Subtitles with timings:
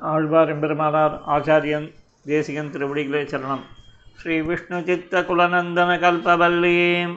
[0.00, 1.88] ஆழ்வார் எம்பெருமானார் ஆச்சாரியன்
[2.24, 3.64] தேசிகன் திருவடிகளே சரணம்.
[4.20, 7.14] ஸ்ரீ விஷ்ணு சித்த குலநந்தன கல்பவல்லீம்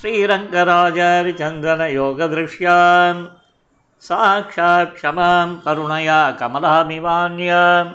[0.00, 3.22] ஸ்ரீரங்கராஜாரி சந்தன யோக திருஷ்யான்
[4.02, 7.90] சாட்சாத் க்ஷமாம் கருணையா கமலாமிவான்யாம்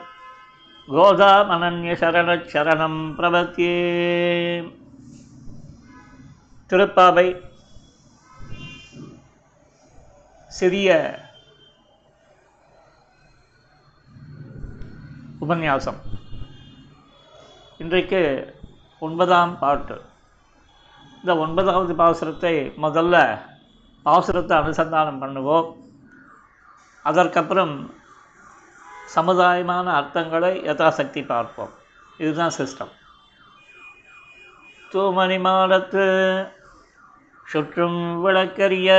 [0.88, 3.78] கோதாமனன்யசரணச்சரணம் பிரபத்தியே
[6.70, 7.28] திருப்பாவை
[10.52, 10.90] சிறிய
[15.44, 16.00] உபன்யாசம்.
[17.78, 18.22] இன்றைக்கு
[19.00, 20.02] ஒன்பதாம் பாட்டு
[21.20, 23.16] இந்த ஒன்பதாவது பாசுரத்தை முதல்ல
[24.06, 25.70] பாசுரத்தை அனுசந்தானம் பண்ணுவோம்.
[27.04, 27.74] அதற்கப்புறம்
[29.16, 31.74] சமுதாயமான அர்த்தங்களை யதாசக்தி பார்ப்போம்.
[32.18, 32.94] இதுதான் சிஸ்டம்.
[34.92, 36.06] தூமணி மாடத்து
[37.48, 38.92] சுற்றும் விளக்கரிய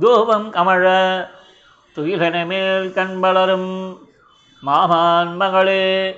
[0.00, 0.84] தூவம் கமழ
[1.94, 3.72] துயிலன மேல் கண்பளரும்
[4.66, 6.14] மாமான் மகளே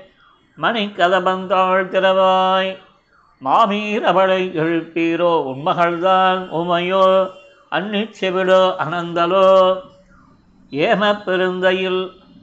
[0.59, 2.73] மணிக்கதபந்தாள் திறவாய்
[3.45, 7.05] மாமீரவளை எழுப்பீரோ உன்மகள்தான் உமையோ
[7.71, 9.49] அன்னிச்செவிடோ அனந்தலோ.
[10.71, 12.03] ஏம பெருந்தையில்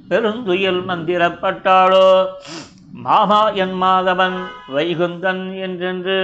[0.10, 2.08] பெருந்துயில் மந்திரப்பட்டாளோ.
[2.94, 4.38] மாமா என் மாதவன்
[4.76, 6.20] வைகுந்தன் என்றென்று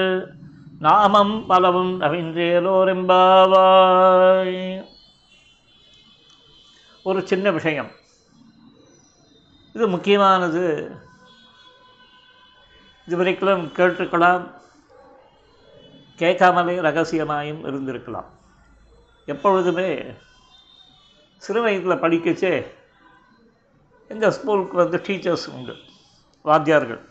[0.80, 4.84] நாமம் பலவும் நவின்றேலோரெம்பாவாய்
[7.04, 7.90] ஒரு சின்ன விஷயம்.
[9.80, 10.62] இது முக்கியமானது.
[13.08, 14.44] இதுவரைக்கும் கேட்டிருக்கலாம்.
[16.22, 18.28] கேட்காமலே ரகசியமாயும் இருந்திருக்கலாம்.
[19.34, 19.88] எப்பொழுதுமே
[21.46, 22.54] சிறு வயதில் படிக்கச்சே
[24.12, 25.76] எங்கள் ஸ்கூலுக்கு வந்து டீச்சர்ஸ் உண்டு
[26.50, 27.02] வாத்தியார்கள்.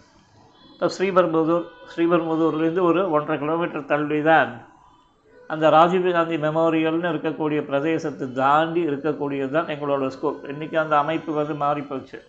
[0.73, 4.51] இப்போ ஸ்ரீபெரும்புதூர் ஸ்ரீபெரும்புதூர்லேருந்து ஒரு ஒன்றரை கிலோமீட்டர் தள்ளி தான்
[5.53, 10.43] அந்த ராஜீவ் காந்தி மெமோரியல்னு இருக்கக்கூடிய பிரதேசத்தை தாண்டி இருக்கக்கூடியது தான் எங்களோட ஸ்கூல்.
[10.55, 12.21] இன்றைக்கி அந்த அமைப்பு வந்து மாறி போச்சு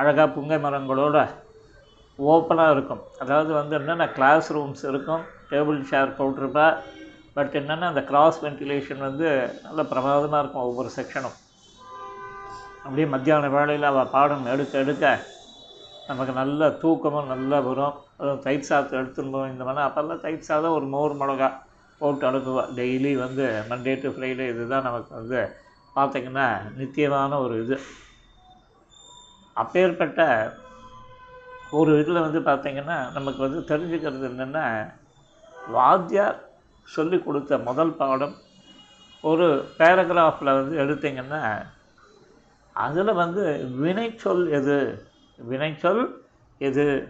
[0.00, 1.16] அழகாக புங்கை மரங்களோட
[2.18, 3.02] ஓப்பனாக இருக்கும்.
[3.22, 6.66] அதாவது வந்து என்னென்ன கிளாஸ் ரூம்ஸ் இருக்கும் டேபிள் சேர் போட்டிருப்பா
[7.36, 9.28] பட் என்னென்னா அந்த கிராஸ் வென்டிலேஷன் வந்து
[9.66, 11.36] நல்ல பிரமாதமாக இருக்கும் ஒவ்வொரு செக்ஷனும்
[12.84, 15.14] அப்படியே மத்தியான வேளையில் அவள் பாடம் எடுக்க எடுக்க
[16.08, 17.96] நமக்கு நல்ல தூக்கமும் நல்லா வரும்.
[18.18, 19.84] அதுவும் தயிர் சாதத்தை எடுத்துன்னு போவோம் இந்த மாதிரி.
[19.88, 21.48] அப்போல்லாம் தயிர் சாதம் ஒரு மோர் மிளகா
[22.00, 22.64] போட்டு அனுப்புவா.
[22.78, 25.40] டெய்லி வந்து மண்டே டு ஃப்ரைடே இதுதான் நமக்கு வந்து
[25.96, 26.46] பார்த்திங்கன்னா
[26.78, 27.76] நித்தியமான ஒரு இது.
[29.52, 30.52] அப்பேற்பட்ட
[31.70, 34.92] ஒரு இதில் வந்து பார்த்திங்கன்னா நமக்கு வந்து தெரிஞ்சுக்கிறது என்னென்னா
[35.68, 36.38] வாத்தியார்
[36.82, 38.34] சொல்லி கொடுத்த முதல் பாடம்
[39.22, 41.66] ஒரு பேராகிராஃபில் வந்து எடுத்திங்கன்னா
[42.72, 43.42] அதில் வந்து
[43.82, 45.06] வினைச்சொல் எது?
[45.50, 46.08] வினைச்சொல்
[46.58, 47.08] எது?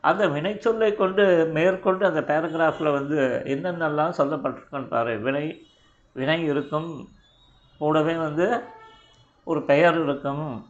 [0.00, 5.18] அந்த வினைச்சொல்லை கொண்டு மேற்கொண்டு அந்த பேராகிராஃபில் வந்து என்னென்னலாம் சொல்லப்பட்டிருக்குன்னு பாரு.
[5.18, 5.66] வினை
[6.12, 7.08] வினை இருக்கும்
[7.78, 8.60] கூடவே வந்து
[9.44, 10.66] ஒரு பெயர் இருக்கும்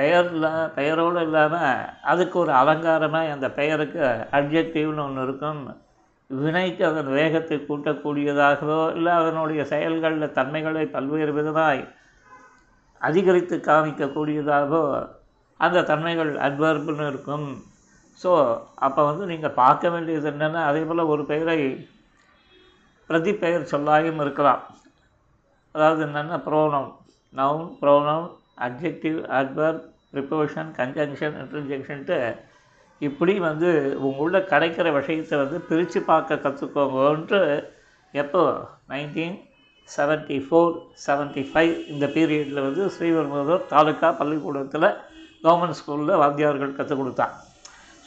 [0.00, 4.02] பெயரில் பெயரோடு இல்லாமல் அதுக்கு ஒரு அலங்காரமாக அந்த பெயருக்கு
[4.38, 5.62] அப்ஜெக்டிவ்னு ஒன்று இருக்கும்.
[6.30, 11.82] வினைக்கு அதன் வேகத்தை கூட்டக்கூடியதாகவோ இல்லை அதனுடைய செயல்களில் தன்மைகளை பல்வேறு விதமாய்
[13.00, 14.82] அதிகரித்து காமிக்கக்கூடியதாகவோ
[15.60, 17.48] அந்த தன்மைகள் அட்வர்புன்னு இருக்கும்.
[18.20, 18.30] ஸோ
[18.86, 21.58] அப்போ வந்து நீங்கள் பார்க்க வேண்டியது என்னென்னா அதே போல் ஒரு பெயரை
[23.10, 24.62] பிரதி பெயர் சொல்லாயும் இருக்கலாம்.
[25.74, 26.92] அதாவது என்னென்னா pronoun
[27.40, 28.30] noun pronoun
[28.66, 32.18] adjective adverb preposition conjunction இன்டர்ஜெக்ஷன்ட்டு
[32.98, 33.68] இப்படி வந்து
[34.06, 37.40] உங்களுள்ள கிடைக்கிற விஷயத்தை வந்து பிரித்து பார்க்க கற்றுக்கோங்கன்ட்டு
[38.12, 38.42] எப்போ?
[38.88, 39.36] Nineteen
[39.88, 40.74] seventy four
[41.06, 44.88] seventy five இந்த பீரியடில் வந்து ஸ்ரீவர்மதூர் தாலுக்கா பள்ளிக்கூடத்தில்
[45.44, 47.34] கவர்மெண்ட் ஸ்கூலில் வாத்தியார்கள் கற்றுக் கொடுத்தான்.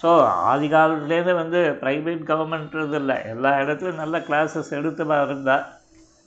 [0.01, 0.09] ஸோ
[0.51, 3.17] ஆதி காலத்துலேருந்து வந்து ப்ரைவேட் கவர்மெண்ட்றது இல்லை.
[3.33, 5.65] எல்லா இடத்துலையும் நல்ல கிளாஸஸ் எடுத்து இருந்தால்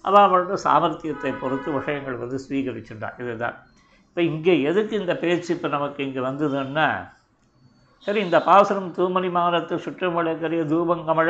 [0.01, 3.17] அவன் மட்டும் சாமர்த்தியத்தை பொறுத்து விஷயங்கள் வந்து ஸ்வீகரிச்சுட்டான்.
[3.19, 3.57] இதுதான்.
[4.17, 6.87] இப்போ இங்கே எதுக்கு இந்த பேச்சு இப்போ நமக்கு இங்கே வந்ததுன்னா
[8.07, 11.29] சரி இந்த பாசனம் தூமணி மாறத்து சுற்றுமலைக்கரிய தூபங்கமழ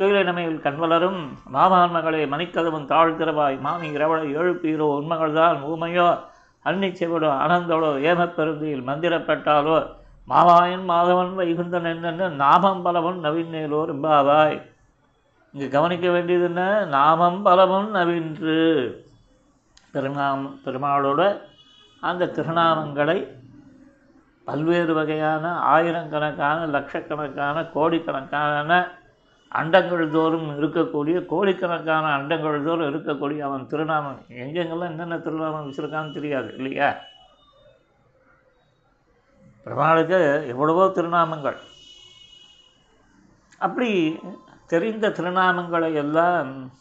[0.00, 1.20] துயிலினமையில் கண்வலரும்
[1.50, 6.06] மாமான் மகளே மணிக்கதவன் தாழ்த்திறவாய் மாமி இரவளை எழுப்பீரோ உண்மகள்தான் ஊமையோ
[6.64, 6.90] அன்னி
[7.42, 9.76] ஆனந்தோடோ ஏமப்பெருந்தியில் மந்திரப்பட்டாலோ
[10.28, 14.58] மாவாயன் மாதவன் வைகுந்தன் என்னென்னு நாமம் பலவன் நவீனேலோ ரிம்பாவாய்.
[15.54, 16.84] இங்கே கவனிக்க வேண்டியது என்ன?
[16.86, 18.58] நாமம் பலவன் நவீன்று.
[19.92, 21.22] பெருமாம் பெருமாளோட
[22.00, 23.36] அந்த திருநாமங்களை
[24.44, 28.96] பல்வேறு வகையான ஆயிரக்கணக்கான லட்சக்கணக்கான கோடிக்கணக்கான
[29.52, 34.20] அண்டங்கள் தோறும் இருக்கக்கூடிய கோடிக்கணக்கான அண்டங்கள் தோறும் இருக்கக்கூடிய அவன் திருநாமம்.
[34.28, 36.94] எங்கெங்கெல்லாம் என்னென்ன திருநாமம் வச்சுருக்கான்னு தெரியாது இல்லையா?
[39.64, 41.58] பெருமாளுக்கு எவ்வளவோ திருநாமங்கள்.
[43.58, 44.18] அப்படி
[44.66, 46.72] தெரிந்த திருநாமங்களை எல்லாம்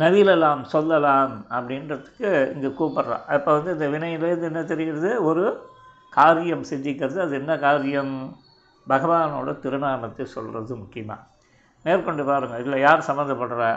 [0.00, 3.24] நவிலலாம் சொல்லலாம் அப்படின்றதுக்கு இங்கே கூப்பிட்றான்.
[3.34, 5.24] அப்போ வந்து இந்த வினையிலேருந்து என்ன தெரிகிறது?
[5.24, 5.44] ஒரு
[6.10, 7.16] காரியம் சிந்திக்கிறது.
[7.16, 8.14] அது என்ன காரியம்?
[8.88, 11.26] பகவானோட திருநாமத்தை சொல்கிறது முக்கியமாக
[11.84, 13.70] மேற்கொண்டு பாருங்கள் இதில் யார் சம்மந்தப்படுறா?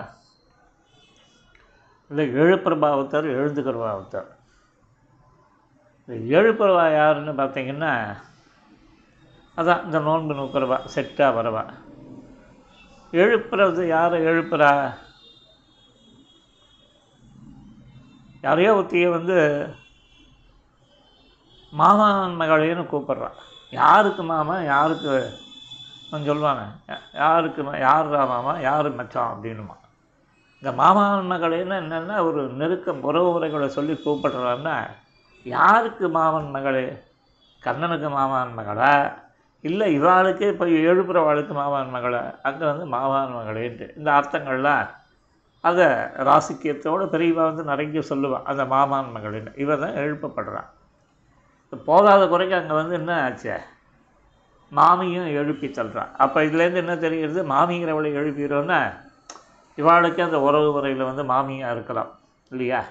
[2.09, 4.29] இல்லை எழுப்பிரபாவத்தர் எழுந்துக்கிறபாவத்தர்
[6.05, 7.93] இந்த எழுப்புறவா யாருன்னு பார்த்தீங்கன்னா
[9.57, 11.63] அதான் இந்த நோன்பு நூக்கிறவா செட்டாக வரவா.
[13.11, 14.71] எழுப்புறது யாரை எழுப்புறா?
[18.43, 19.35] யாரையோ ஒருத்தியை வந்து
[21.73, 23.37] மாமான் மகளேன்னு கூப்பிட்றான்
[23.71, 24.61] யாருக்கு மாமா?
[24.61, 25.13] யாருக்கு?
[26.09, 26.63] கொஞ்சம் சொல்லுவாங்க.
[27.13, 28.59] யாருக்கு யாருடா மாமா?
[28.59, 29.75] யார் மச்சான் அப்படின்னுமா.
[30.57, 34.75] இந்த மாமான் மகளேன்னு என்னென்னா ஒரு நெருக்கம் உறவு முறைகளை சொல்லி கூப்பிடுறான்னா
[35.43, 37.03] யாருக்கு மாமன் மகளே?
[37.61, 39.13] கண்ணனுக்கு மாமான் மகளா?
[39.61, 42.39] இல்லை இவாளுக்கு இப்போ எழுப்புறவாளுக்கு மாமான் மகளா?
[42.41, 43.97] அங்கே வந்து மாமான் மகளேன்ட்டு.
[43.97, 44.87] இந்த அர்த்தங்கள்லாம்
[45.63, 45.85] அதை
[46.29, 49.51] ராசிக்கியத்தோடு பெரியவா வந்து நிறைய சொல்லுவாள் அந்த மாமான் மகளின்.
[49.63, 50.69] இவ தான் எழுப்பப்படுறான்.
[51.87, 53.55] போதாத குறைக்கு அங்கே வந்து என்ன ஆச்சு?
[54.71, 56.11] மாமியும் எழுப்பி தள்ளுறான்.
[56.23, 57.41] அப்போ இதுலேருந்து என்ன தெரிகிறது?
[57.53, 58.79] மாமிங்கிறவளை எழுப்பிடுறோன்னா
[59.77, 62.11] இவாளுக்கு அந்த உறவு முறையில் வந்து மாமியாக இருக்கலாம்.
[62.51, 62.81] இல்லையா?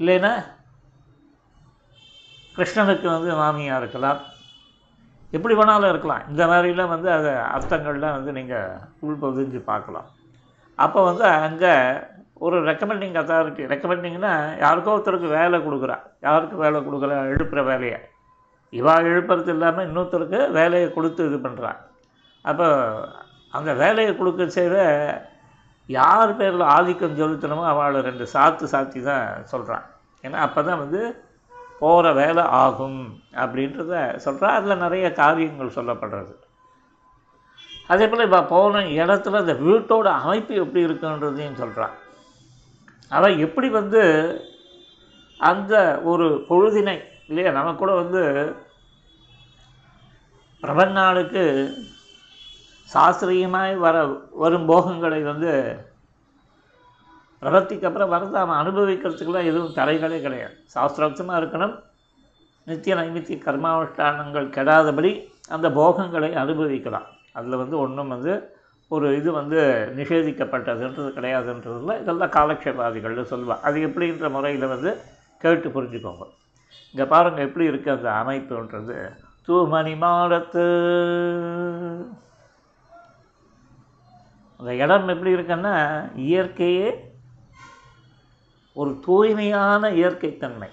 [0.00, 0.32] இல்லைன்னா
[2.56, 4.20] கிருஷ்ணனுக்கு வந்து மாமியாக இருக்கலாம்.
[5.36, 6.22] எப்படி வேணாலும் இருக்கலாம்.
[6.28, 8.78] இந்த மாதிரிலாம் வந்து அதை அர்த்தங்கள்லாம் வந்து நீங்கள்
[9.08, 10.08] உள்பொதிஞ்சு பார்க்கலாம்.
[10.78, 11.72] அப்போ வந்து அங்கே
[12.46, 14.32] ஒரு ரெக்கமெண்டிங் அத்தாரிட்டி ரெக்கமெண்டிங்னா
[14.64, 15.96] யாருக்கோ ஒருத்தருக்கு வேலை கொடுக்குறா.
[16.26, 17.98] யாருக்கு வேலை கொடுக்குறா எழுப்புகிற வேலையை.
[18.72, 21.78] இவா எழுப்புறது இல்லாமல் இன்னொருத்தருக்கு வேலையை கொடுத்து இது பண்ணுறான்
[22.44, 22.66] அப்போ
[23.52, 24.76] அந்த வேலையை கொடுக்க செய்த
[25.88, 29.86] யார் பேரில் ஆதிக்கம் செலுத்தணுமோ அவளை ரெண்டு சாத்து சாத்தி தான் சொல்கிறான்
[30.24, 31.00] ஏன்னா அப்போ தான் வந்து
[31.80, 33.00] போகிற வேலை ஆகும்
[33.42, 33.94] அப்படின்றத
[34.26, 36.34] சொல்கிறா அதில் நிறைய காரியங்கள் சொல்லப்படுறது.
[37.92, 41.94] அதே போல் இப்போ போன இடத்துல அந்த வீட்டோட அமைப்பு எப்படி இருக்குன்றதையும் சொல்கிறான்
[43.08, 44.02] அவன் எப்படி வந்து
[45.50, 45.74] அந்த
[46.12, 46.96] ஒரு பொழுதினை
[47.28, 48.22] இல்லையா நம்ம கூட வந்து
[50.62, 51.42] பிரபன்னாளுக்கு
[52.94, 53.96] சாஸ்திரியமாய் வர
[54.42, 55.52] வரும் போகங்களை வந்து
[57.42, 60.54] பிரபத்திக்கு அப்புறம் வரது அவன் அனுபவிக்கிறதுக்குலாம் எதுவும் தடைகளே கிடையாது.
[60.74, 61.74] சாஸ்திரோக்தமாக இருக்கணும்.
[62.70, 65.12] நித்திய நைமித்திய கர்மானுஷ்டானங்கள் கெடாதபடி
[65.48, 67.08] அந்த போகங்களை அனுபவிக்கலாம்.
[67.38, 68.32] அதில் வந்து ஒன்றும் வந்து
[68.94, 69.58] ஒரு இது வந்து
[69.98, 74.90] நிஷேதிக்கப்பட்டதுன்றது கிடையாதுன்றதுல இதெல்லாம் காலக்ஷேபாதிகள்னு சொல்லுவாள் அது எப்படின்ற முறையில் வந்து
[75.42, 76.24] கேட்டு புரிஞ்சுக்கோங்க.
[76.92, 78.96] இங்கே பாருங்கள் எப்படி இருக்குது அந்த அமைப்புன்றது.
[79.48, 80.64] தூமணி மாடத்து.
[84.60, 85.76] அந்த இடம் எப்படி இருக்குன்னா
[86.30, 86.88] இயற்கையே
[88.80, 90.70] ஒரு தூய்மையான இயற்கைத்தன்மை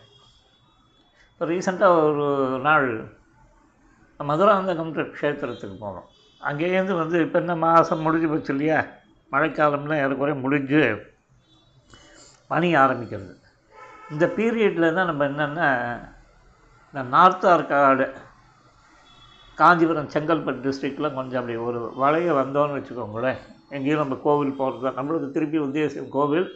[1.30, 2.28] இப்போ ரீசெண்டாக ஒரு
[2.68, 2.90] நாள்
[4.20, 6.10] மதுராந்தகம்ன்ற க்ஷேத்திரத்துக்கு போனோம்.
[6.50, 8.80] அங்கேருந்து வந்து இப்போ என்ன மாதம் முடிஞ்சு போச்சு இல்லையா?
[9.34, 10.82] மழைக்காலம்லாம் ஏறக்குறைய முடிஞ்சு
[12.52, 13.34] பனி ஆரம்பிக்கிறது.
[14.14, 15.70] இந்த பீரியடில் தான் நம்ம என்னென்னா
[16.90, 18.06] இந்த நார்த் ஆர்காடு
[19.58, 23.40] காஞ்சிபுரம் செங்கல்பட்டு டிஸ்ட்ரிக்டில் கொஞ்சம் அப்படி ஒரு வளைய வந்தோன்னு வச்சுக்கோங்களேன்.
[23.76, 26.48] எங்கேயும் நம்ம கோவில் போகிறது தான் நம்மளுக்கு திருப்பி உத்தேசம் கோவில்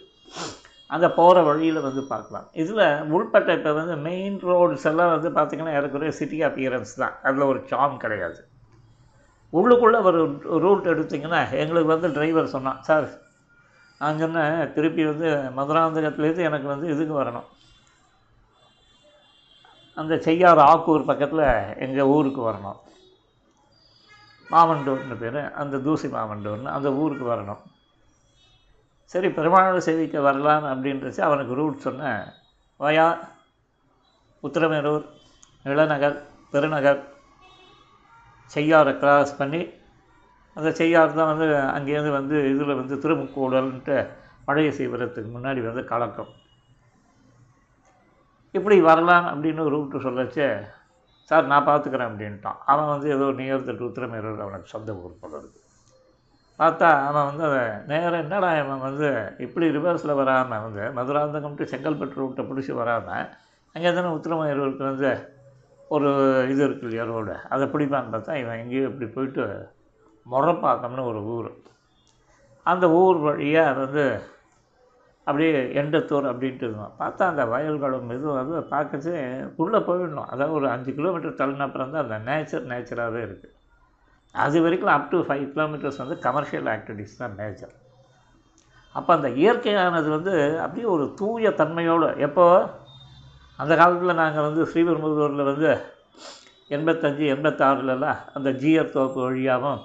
[0.95, 2.45] அந்த போகிற வழியில் வந்து பார்க்கலாம்.
[2.61, 7.15] இதில் உள்பட்ட இப்போ வந்து மெயின் ரோட்ஸ் எல்லாம் வந்து பார்த்திங்கன்னா ஏறக்குறைய சிட்டி அப்பியரன்ஸ் தான்.
[7.27, 8.39] அதில் ஒரு சாம் கிடையாது.
[9.53, 10.19] உள்ளுக்குள்ளே ஒரு
[10.65, 13.07] ரூட் எடுத்திங்கன்னா எங்களுக்கு வந்து டிரைவர் சொன்னான் சார்
[14.01, 17.47] நான் சொன்னேன் திருப்பி வந்து மதுராந்தகத்துலேருந்து எனக்கு வந்து இதுக்கு வரணும்.
[19.93, 21.47] அந்த செய்யார் ஆக்கூர் பக்கத்தில்
[21.85, 22.79] எங்கள் ஊருக்கு வரணும்.
[24.51, 27.61] மாமண்டூர்னு பேர் அந்த தூசி மாமண்டூர்னு அந்த ஊருக்கு வரணும்.
[29.13, 32.23] சரி பெருமாள் சேவிக்க வரலாம் அப்படின்றச்சு அவனுக்கு ரூட் சொன்னேன்
[32.79, 33.07] வயா
[34.43, 35.05] உத்திரமேரூர்
[35.63, 36.17] இளநகர்
[36.51, 36.99] பெருநகர்
[38.51, 39.61] செய்யாரை கிராஸ் பண்ணி
[40.57, 43.97] அந்த செய்யார் தான் வந்து அங்கேருந்து வந்து இதில் வந்து திருமுக்கூடல்ன்ட்டு
[44.47, 46.31] பழைய சீவரத்துக்கு முன்னாடி வந்து கலக்கம்.
[48.55, 50.45] இப்படி வரலாம் அப்படின்னு ரூட்டு சொல்லச்சு
[51.31, 52.59] சார் நான் பார்த்துக்கிறேன் அப்படின்ட்டான்.
[52.71, 55.41] அவன் வந்து ஏதோ நியர் தட்டு உத்திரமேரூர் அவனுக்கு சொந்த ஊர் போல
[56.59, 57.59] பார்த்தா அவன் வந்து அதை
[57.91, 59.09] நேரம் என்னடா அவன் வந்து
[59.45, 63.27] இப்படி ரிவர்ஸில் வராமல் வந்து மதுராந்தகம் டு செங்கல்பட்டு ரூட்டை பிடிச்சி வராமல்
[63.75, 65.11] அங்கே தானே உத்திரமேரூருக்கு வந்து
[65.95, 66.09] ஒரு
[66.51, 67.35] இது இருக்கு இல்லையா ரோடு?
[67.53, 69.43] அதை பிடிப்பான்னு பார்த்தா இவன் எங்கேயோ இப்படி போயிட்டு
[70.25, 71.49] முறப்பாக்கம்னு ஒரு ஊர்.
[72.65, 74.03] அந்த ஊர் வழியாக வந்து
[75.27, 75.49] அப்படியே
[75.81, 79.13] எண்டத்தூர் அப்படின்ட்டு இருந்தோம் பார்த்தா அந்த வயல்களும் இது வந்து பார்க்கச்சு
[79.63, 80.29] உள்ளே போயிடணும்.
[80.33, 83.55] அதாவது ஒரு அஞ்சு கிலோமீட்டர் தள்ளின அப்புறம் தான் அந்த நேச்சர் நேச்சராகவே இருக்குது
[84.35, 87.75] அது வரைக்கும் அப் டு ஃபைவ் கிலோமீட்டர்ஸ் வந்து கமர்ஷியல் ஆக்டிவிட்டிஸ் தான் நேச்சர்
[88.95, 92.45] அப்போ அந்த இயற்கையானது வந்து அப்படியே ஒரு தூய தன்மையோடு எப்போ
[93.59, 95.69] அந்த காலத்தில் நாங்கள் வந்து ஸ்ரீபெரும்புதூரில் வந்து
[96.75, 99.81] எண்பத்தஞ்சு எண்பத்தாறுலலாம் அந்த ஜிஆர் தோப்பு வழியாகவும்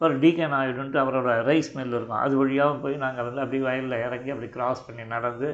[0.00, 2.22] ஒரு டிகே நாயுடுன்ட்டு அவரோட ரைஸ் மில் இருக்கும்.
[2.24, 5.48] அது வழியாகவும் போய் நாங்கள் வந்து அப்படி வயலில் இறங்கி அப்படி கிராஸ் பண்ணி நடந்து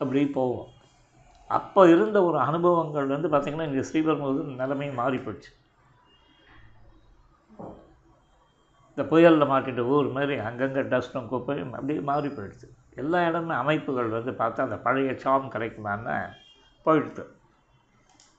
[0.00, 0.68] அப்படி போவோம்.
[1.50, 5.50] அப்போ இருந்த ஒரு அனுபவங்கள் வந்து பார்த்திங்கன்னா இங்கே ஸ்ரீபெரும்புதூர் நிலைமை மாறி போச்சு
[8.90, 12.68] இந்த புயலில் மாட்டிட்டு ஊர் மாதிரி அங்கங்கே டஸ்ட்டும் குப்பையும் அப்படியே மாறி போயிடுச்சு
[13.02, 16.16] எல்லா இடமே அமைப்புகள் வந்து பார்த்தா அந்த பழைய சாம் கிடைக்குமான்னு
[16.88, 17.24] போயிடுது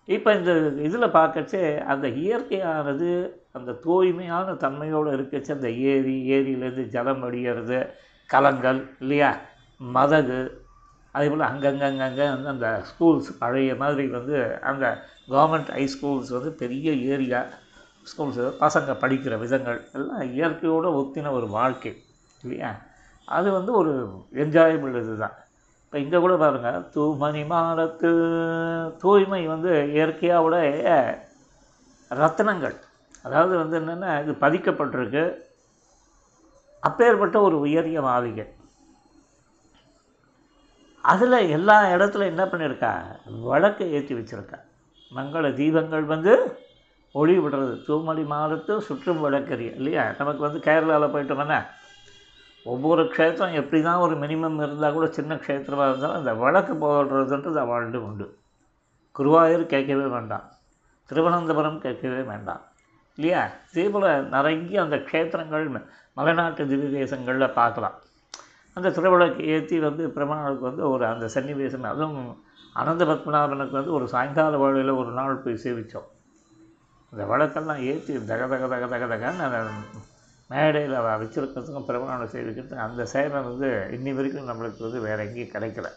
[0.08, 0.52] இப்போ இந்த
[0.82, 3.10] இதில் பார்க்கச்சே அந்த இயற்கையானது
[3.52, 7.78] அந்த தூய்மையான தன்மையோடு இருக்கச்சு அந்த ஏரி ஏரியிலேருந்து ஜலம் வடிகிறது
[8.30, 9.30] கலங்கள் இல்லையா?
[9.82, 10.40] மதகு
[11.16, 14.86] அதே போல் அங்கங்கங்கங்கே வந்து அந்த ஸ்கூல்ஸ் பழைய மாதிரி வந்து அந்த
[15.28, 17.40] கவர்மெண்ட் ஹை ஸ்கூல்ஸ் வந்து பெரிய ஏரியா
[18.08, 21.94] ஸ்கூல்ஸ் பசங்க படிக்கிற விதங்கள் எல்லாம் இயற்கையோடு ஒத்தின ஒரு வாழ்க்கை
[22.44, 22.72] இல்லையா?
[23.28, 23.94] அது வந்து ஒரு
[24.44, 25.36] என்ஜாயபிள் இது தான்
[25.90, 28.10] இப்போ இங்கே கூட பாருங்கள் தூமணி மாடத்து
[29.04, 30.58] தூய்மை வந்து இயற்கையாவோட
[32.12, 32.76] ரத்னங்கள்
[33.26, 35.24] அதாவது வந்து என்னென்னா இது பதிக்கப்பட்டிருக்கு.
[36.84, 38.46] அப்பேற்பட்ட ஒரு உயரிய மாளிகை.
[41.14, 42.92] அதில் எல்லா இடத்துல என்ன பண்ணியிருக்கா
[43.50, 44.60] வழக்கு ஏற்றி வச்சுருக்கா.
[45.12, 46.36] மங்கள தீபங்கள் வந்து
[47.16, 47.76] ஒளி விடுறது.
[47.90, 50.06] தூமணி மாதத்து சுற்றும் வழக்கறி இல்லையா?
[50.22, 51.60] நமக்கு வந்து கேரளாவில் போயிட்டோம்னா
[52.72, 58.00] ஒவ்வொரு க்ஷேத்திரம் எப்படி தான் ஒரு மினிமம் இருந்தால் கூட சின்ன க்ஷேத்திரமாக இருந்தாலும் அந்த வழக்கு போடுறதுன்றது அவள்கிட்ட
[58.08, 58.28] உண்டு.
[59.16, 60.46] குருவாயூர் கேட்கவே வேண்டாம்.
[61.10, 62.64] திருவனந்தபுரம் கேட்கவே வேண்டாம்.
[63.18, 63.42] இல்லையா?
[63.72, 65.66] இதே போல் நிறைய அந்த க்ஷேத்திரங்கள்
[66.18, 67.98] மலைநாட்டு திவ்ய தேசங்களில் பார்க்கலாம்.
[68.78, 72.30] அந்த திருவிளக்கு ஏற்றி வந்து பிரமாணனுக்கு வந்து ஒரு அந்த சன்னிவேசம் அதுவும்
[72.76, 76.08] அனந்த பத்மநாபனுக்கு வந்து ஒரு சாயங்கால வேளையில் ஒரு நாள் போய் சேவித்தோம்
[77.14, 79.06] அந்த விளக்கெல்லாம் ஏற்றி தக தக தக தக
[79.42, 80.02] தகன்னு
[80.50, 85.90] மேடையில் வச்சுருக்கிறதுக்கும் பிரபலம் செய்திருக்கிறதுக்கும் அந்த சேவை வந்து இன்னி வரைக்கும் நம்மளுக்கு வந்து வேறு எங்கேயும் கிடைக்கல.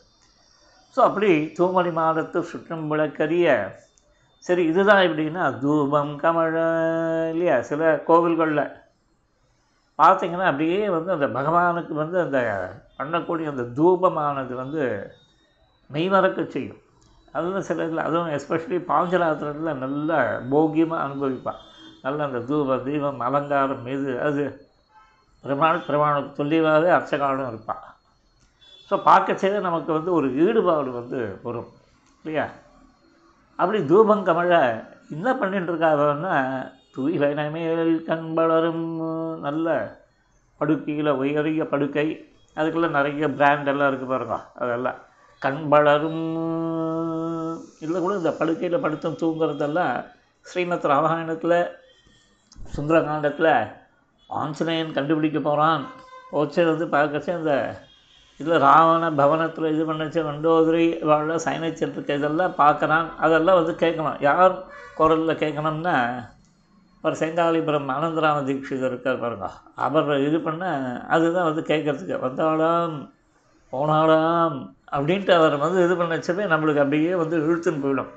[0.97, 3.49] ஸோ அப்படி தூமணி மாதத்து சுற்றும் விளக்கரிய
[4.47, 6.55] சரி இதுதான் எப்படின்னா தூபம் கமழ
[7.35, 7.57] இல்லையா?
[7.71, 8.65] சில கோவில்களில்
[9.99, 12.39] பார்த்தீங்கன்னா அப்படியே வந்து அந்த பகவானுக்கு வந்து அந்த
[12.99, 14.83] பண்ணக்கூடிய அந்த தூபமானது வந்து
[15.91, 16.81] மெய்மறக்க செய்யும்.
[17.35, 20.11] அதுவும் சில இதில் அதுவும் எஸ்பெஷலி பாஞ்சராத்திரத்தில் நல்ல
[20.53, 21.61] போகியமாக அனுபவிப்பான்.
[22.05, 24.43] நல்ல அந்த தூப தீபம் அலங்காரம் இது அது
[25.45, 27.85] பெருமாள் பெருமாளுக்கு துல்லியமாகவே அர்ச்சகாலும் இருப்பான்.
[28.91, 31.71] ஸோ பார்க்க செய்த நமக்கு வந்து ஒரு ஈடுபாடு வந்து வரும்
[32.21, 32.47] இல்லையா?
[33.59, 34.53] அப்படி தூபம் கமழ
[35.15, 36.37] என்ன பண்ணிட்டு இருக்காங்கன்னா
[36.97, 38.87] துயிலை மேல் கண் வளரும்
[39.47, 39.69] நல்ல
[40.61, 42.07] படுக்கையில் உயரிய படுக்கை
[42.57, 44.99] அதுக்குள்ளே நிறைய பிராண்ட் எல்லாம் இருக்குது பாருங்க அதெல்லாம்.
[45.43, 46.25] கண் வளரும்
[47.85, 49.95] இல்லை கூட இந்த படுக்கையில் படுத்து தூங்குறதெல்லாம்
[50.47, 51.57] ஸ்ரீமத் ராமாயணத்தில்
[52.77, 53.55] சுந்தரகாண்டத்தில்
[54.31, 55.83] ஆஞ்சநேயன் கண்டுபிடிக்க போகிறான்
[56.33, 57.55] ஓச்சர் வந்து பார்க்கச்சு அந்த
[58.41, 63.09] இதில் ராவண பவனத்தில் இது பண்ணச்சு மண்டோதரி வாழ சைனச்சல் இருக்க இதெல்லாம் பார்க்குறான்.
[63.17, 64.17] அதெல்லாம் வந்து கேட்கணும்.
[64.21, 64.55] யார்
[64.95, 65.97] குரலில் கேட்கணும்னா
[67.05, 69.47] ஒரு செங்காலிபுரம் அனந்தராம தீட்சிதர் இருக்கார் பாருங்க.
[69.75, 70.65] அவர் இது பண்ண
[71.09, 72.17] அதுதான் வந்து கேட்குறதுக்கு.
[72.27, 72.97] வந்தாளாம்
[73.73, 74.57] போனாளாம்
[74.95, 78.11] அப்படின்ட்டு அவர் வந்து இது பண்ணச்சவே நம்மளுக்கு அப்படியே வந்து இழுத்துன்னு போயிடும்.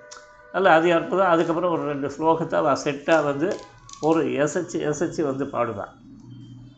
[0.54, 1.32] அதில் அது அற்புதம்.
[1.34, 3.50] அதுக்கப்புறம் ஒரு ரெண்டு ஸ்லோகத்தை அவள் செட்டாக வந்து
[4.02, 5.94] ஒரு எசைச்சு எசைச்சு வந்து பாடுவான்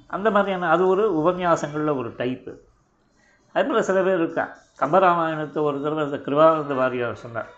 [0.08, 2.54] அந்த மாதிரியான அது ஒரு உபன்யாசங்களில் ஒரு டைப்பு
[3.54, 7.50] அதுபோல் சில பேர் இருக்கா கம்பராமாயணத்தை ஒரு தடவை இந்த கிருபானந்த வாரியார் சொன்னார்.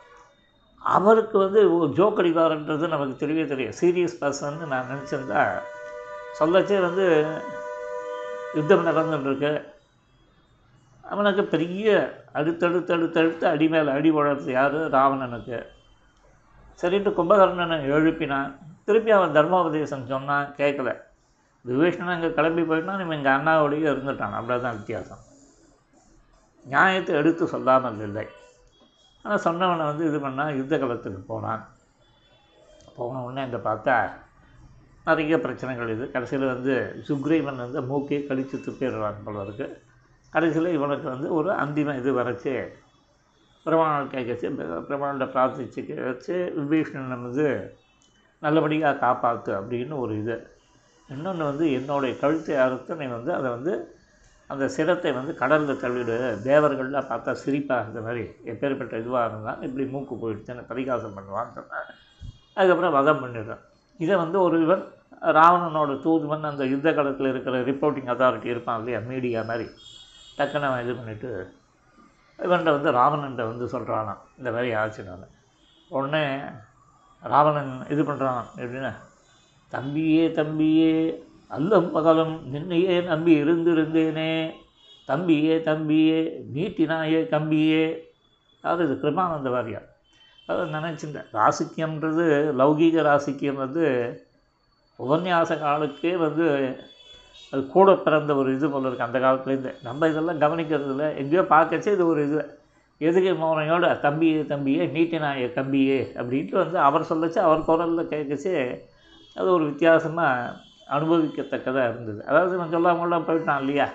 [0.77, 5.51] அவருக்கு வந்து ஜோக் அடிவார்ன்றது நமக்கு தெரியவே தெரியும் சீரியஸ் பர்சன் நான் நினச்சிருந்தா
[6.39, 7.35] சொல்லச்சே வந்து
[8.55, 9.63] யுத்தம் நடந்துட்டுருக்கு
[11.01, 11.87] அவனுக்கு பெரிய
[12.33, 14.75] அடுத்தடுத்து அடுத்தடுத்து அடி மேலே அடி உழறது யார்?
[14.75, 15.65] ராவணனுக்கு.
[16.81, 18.55] சரின்ட்டு கும்பகர்ணனை எழுப்பினான்.
[18.89, 20.91] திருப்பி அவன் தர்மோபதேசம் சொன்னான் கேட்கல
[21.65, 24.35] விபீஷணன் அங்கே கிளம்பி போயிட்டான் இவன் எங்கள் அண்ணாவோடையே இருந்துட்டான்.
[24.37, 25.23] அப்படி தான் வித்தியாசம்.
[26.65, 28.23] நியாயத்தை எடுத்து சொல்லாமல் இல்லை.
[29.25, 31.63] ஆனால் சொன்னவனை வந்து இது பண்ணால் யுத்த களத்துக்கு போனான்.
[32.97, 33.95] போன உடனே இந்த பார்த்தா
[35.07, 36.05] நிறைய பிரச்சனைகள் இது.
[36.13, 36.73] கடைசியில் வந்து
[37.07, 39.67] சுக்ரீவன் வந்து மூக்கையை கழித்து துப்பிடுறான் போல இருக்கு.
[40.33, 42.53] கடைசியில் இவனுக்கு வந்து ஒரு அந்திம இது வரைச்சி
[43.65, 44.49] பிரமாணம் கேட்கச்சு.
[44.89, 47.47] பிரமாணத்தை பிரார்த்திச்சு வச்சு விபீஷணன் வந்து
[48.41, 50.35] நல்லபடியாக காப்பாற்று அப்படின்னு ஒரு இது.
[51.09, 53.73] இன்னொன்று வந்து என்னுடைய கழுத்தை அறுத்து நீ வந்து அதை வந்து
[54.49, 56.15] அந்த சிரத்தை வந்து கடலில் தள்ளிடு.
[56.47, 61.89] தேவர்கள்லாம் பார்த்தா சிரிப்பாக இந்த மாதிரி எப்பேற்பட்ட இதுவாக இருந்தால் இப்படி மூக்கு போயிடுச்சுன்னு பரிகாசம் பண்ணுவான்னு சொன்னேன்
[62.55, 63.63] அதுக்கப்புறம் வதம் பண்ணிடுறேன்
[63.99, 64.83] இதை வந்து ஒரு இவன்
[65.37, 69.65] ராவணனோட தூதுவன் அந்த யுத்த காலத்தில் இருக்கிற ரிப்போர்ட்டிங் அத்தாரிட்டி இருப்பான் இல்லையா மீடியா மாதிரி
[70.37, 71.31] டக்குன்னு அவன் இது பண்ணிவிட்டு
[72.39, 75.25] இவன்கிட்ட வந்து ராவணன்ட்ட வந்து சொல்கிறானான் இந்த மாதிரி ஆச்சு நான்
[75.91, 76.23] உடனே
[77.23, 78.93] ராவணன் இது பண்ணுறான் எப்படின்னா
[79.71, 80.93] தம்பியே தம்பியே
[81.51, 84.31] அல்லும் பகலும் நின்னையே நம்பி இருந்திருந்தேனே.
[85.07, 86.19] தம்பியே தம்பியே
[86.55, 87.85] நீட்டினாயே கம்பியே.
[88.63, 89.87] அதாவது இது கிருபானந்த வாரியார்
[90.47, 91.29] அதை நினச்சிருந்தேன்.
[91.33, 92.25] ராசிக்கியம்ன்றது
[92.59, 93.85] லௌகீக ராசிக்கியம் வந்து
[94.99, 96.45] உபன்யாச காலுக்கே வந்து
[97.53, 99.71] அது கூட பிறந்த ஒரு இது போல இருக்குது அந்த காலத்துலேருந்து.
[99.83, 102.41] நம்ம இதெல்லாம் கவனிக்கிறது இல்லை எங்கேயோ பார்க்கச்சே இது ஒரு இது.
[103.01, 108.53] எதிரி மௌனையோட தம்பியே தம்பியே நீட்டினாய கம்பியே அப்படின்ட்டு வந்து அவர் சொல்லச்சு அவர் குரலில் கேட்கச்சு
[109.35, 110.55] அது ஒரு வித்தியாசமாக
[110.95, 112.25] அனுபவிக்கத்தக்கதாக இருந்தது.
[112.25, 113.87] அதாவது நான் சொல்லாமலாம் போயிட்டான் இல்லையா?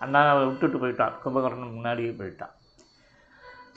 [0.00, 1.14] அண்ணாவை விட்டுட்டு போயிட்டான்.
[1.22, 2.52] கும்பகர்ணன் முன்னாடியே போயிட்டான்.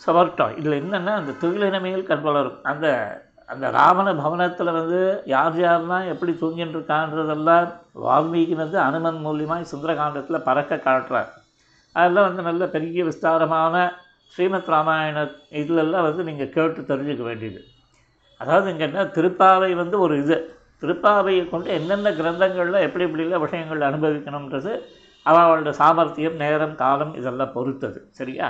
[0.05, 2.87] சவர்ட்டம் இதில் என்னென்னா அந்த தொழிலினமையில் கண்பலரும் அந்த
[3.47, 7.69] அந்த ராவண பவனத்தில் வந்து யார் யாரெல்லாம் எப்படி தூங்கின்னு இருக்கான்றதெல்லாம்
[8.05, 11.31] வால்மீகி வந்து அனுமன் மூலியமாக சுந்தரகாண்டத்தில் பறக்க காட்டுறார்.
[11.95, 13.75] அதெல்லாம் வந்து நல்ல பெரிய விஸ்தாரமான
[14.35, 15.17] ஸ்ரீமத் ராமாயண
[15.51, 17.61] இதிலெல்லாம் வந்து நீங்கள் கேட்டு தெரிஞ்சுக்க வேண்டியது.
[18.37, 20.37] அதாவது இங்கே என்ன திருப்பாவை வந்து ஒரு இது.
[20.81, 24.73] திருப்பாவையை கொண்டு என்னென்ன கிரந்தங்களில் எப்படி இப்படிலாம் விஷயங்கள் அனுபவிக்கணுன்றது
[25.25, 28.07] அவளோட சாமர்த்தியம் நேரம் காலம் இதெல்லாம் பொறுத்தது.
[28.11, 28.47] சரியா?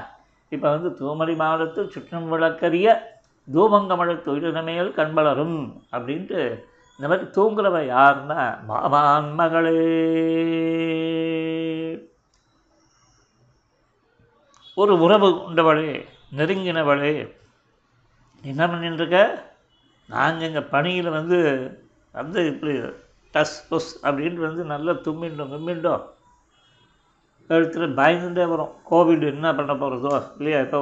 [0.50, 2.88] இப்போ வந்து தூமரி மாதத்து சுற்றம் விளக்கரிய
[3.54, 5.58] தூபங்கமழ தொழிலமையில் கண்பலரும்
[5.92, 6.40] அப்படின்ட்டு
[7.00, 9.76] இந்த மாதிரி தூங்குறவ யாருன்னா மாமான் மகளே.
[14.80, 15.92] ஒரு உறவு கொண்டவளே
[16.38, 17.14] நெருங்கினவளே.
[18.52, 19.20] என்ன பண்ணிட்டுருக்க
[20.14, 21.38] நாங்கள் எங்கள் பணியில் வந்து
[22.20, 22.74] வந்து இப்படி
[23.34, 26.06] டஸ் புஸ் அப்படின்ட்டு வந்து நல்லா தும்மிண்டோம் கும்மிண்டோம்
[27.50, 28.74] எடுத்துகிட்டு பயந்துட்டே வரும்.
[28.90, 30.60] கோவிட் என்ன பண்ண போகிறதோ இல்லையா?
[30.66, 30.80] இப்போ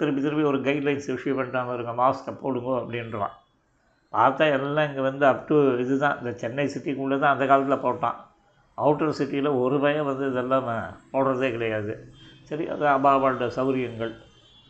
[0.00, 3.34] திருப்பி திருப்பி ஒரு கைட்லைன்ஸ் இஷ்யூ பண்ணிட்டாங்க இருங்க மாஸ்க்கை போடுங்க அப்படின்றான்.
[4.16, 6.16] பார்த்தா எல்லாம் இங்கே வந்து அப் டு இதுதான்.
[6.20, 8.18] இந்த சென்னை சிட்டிக்குள்ளே தான் அந்த காலத்தில் போட்டான்.
[8.78, 10.70] அவுட்டர் சிட்டியில் ஒரு பயம் வந்து இதெல்லாம்
[11.12, 11.94] போடுறதே கிடையாது.
[12.48, 14.12] சரி அது அபாவோட சௌரியங்கள்.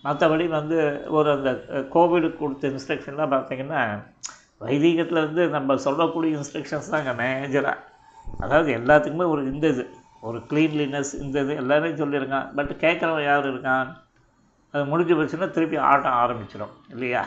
[0.04, 0.76] மற்றபடி வந்து
[1.16, 1.50] ஒரு அந்த
[1.94, 3.82] கோவிடுக்கு கொடுத்த இன்ஸ்ட்ரக்ஷன்லாம் பார்த்திங்கன்னா
[4.64, 7.82] வைதீகத்தில் வந்து நம்ம சொல்லக்கூடிய இன்ஸ்ட்ரக்ஷன்ஸ் தான் இங்கே மேஜராக
[8.44, 9.84] அதாவது எல்லாத்துக்குமே ஒரு இந்த இது
[10.28, 13.90] ஒரு க்ளீன்லினஸ் இந்த இது எல்லாமே சொல்லியிருக்கான் பட் கேட்குறவன் யார் இருக்கான்?
[14.74, 17.22] அது முடிஞ்சு போச்சுன்னா திருப்பி ஆட்டம் ஆரம்பிச்சிடும் இல்லையா?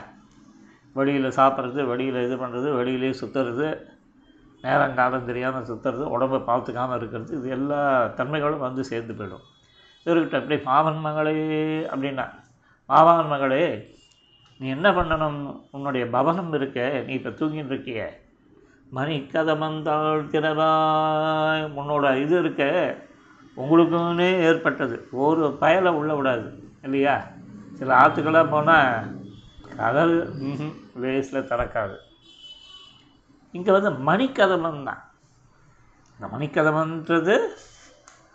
[0.98, 3.68] வெளியில் சாப்பிட்றது வெளியில் இது பண்ணுறது வெளியிலே சுற்றுறது
[4.64, 7.82] நேரம் காலம் தெரியாமல் சுற்றுறது உடம்பை பார்த்துக்காமல் இருக்கிறது இது எல்லா
[8.18, 9.46] தன்மைகளும் வந்து சேர்ந்து போயிடும்.
[10.06, 11.38] இவர்கிட்ட அப்படி மாமன் மகளே
[11.92, 12.26] அப்படின்னா
[12.90, 13.64] மாமன் மகளே
[14.60, 15.38] நீ என்ன பண்ணணும்?
[15.72, 18.00] உன்னுடைய பவனம் இருக்க நீ இப்போ தூங்கிட்டு இருக்கிய.
[18.96, 22.64] மணி கதமந்தாள் திறவாய் உன்னோட இது இருக்க
[23.58, 24.96] உங்களுக்குன்னே ஏற்பட்டது.
[25.26, 26.48] ஒரு பயலை உள்ள விடாது
[26.86, 27.16] இல்லையா?
[27.78, 29.08] சில ஆற்றுக்கெல்லாம் போனால்
[29.78, 30.18] கதவு
[31.04, 31.98] வேஸில் திறக்காது.
[33.54, 35.02] இங்கே வந்து மணிக்கதமம் தான்.
[36.16, 37.36] இந்த மணிக்கதமன்றது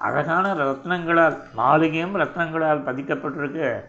[0.04, 3.84] அழகான ரத்னங்களால் மாளிகையும் ரத்னங்களால் பதிக்கப்பட்டிருக்கு.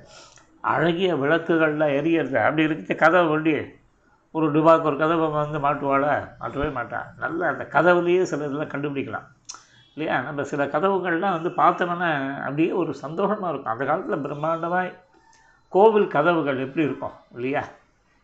[0.62, 2.36] அழகிய விளக்குகளில் எரியறது.
[2.36, 3.66] அப்படி இருக்க கதவை ஒண்டி.
[4.32, 6.28] ஒரு டுபாக்கு ஒரு கதவை வந்து மாட்டுவாள?
[6.40, 9.28] மாட்டவே மாட்டான் நல்ல அந்த கதவுலேயே சில இதெல்லாம் கண்டுபிடிக்கலாம்.
[9.96, 10.22] இல்லையா?
[10.22, 13.72] நம்ம சில கதவுகள்லாம் வந்து பார்த்தோம்னா அப்படியே ஒரு சந்தோஷமாக இருக்கும்.
[13.72, 14.94] அந்த காலத்தில் பிரம்மாண்டமாக
[15.70, 17.12] கோவில் கதவுகள் எப்படி இருக்கும்?
[17.34, 17.64] இல்லையா?